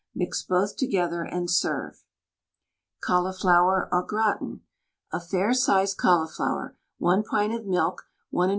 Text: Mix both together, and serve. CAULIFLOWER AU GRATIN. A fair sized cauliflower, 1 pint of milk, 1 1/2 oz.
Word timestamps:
Mix 0.15 0.41
both 0.41 0.77
together, 0.77 1.21
and 1.21 1.47
serve. 1.47 2.03
CAULIFLOWER 3.03 3.87
AU 3.93 4.01
GRATIN. 4.01 4.61
A 5.13 5.19
fair 5.19 5.53
sized 5.53 5.97
cauliflower, 5.97 6.75
1 6.97 7.21
pint 7.21 7.53
of 7.53 7.67
milk, 7.67 8.07
1 8.31 8.49
1/2 8.49 8.49
oz. 8.49 8.49